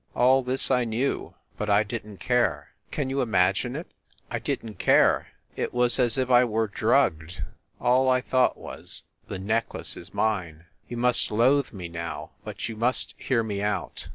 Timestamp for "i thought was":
8.09-9.03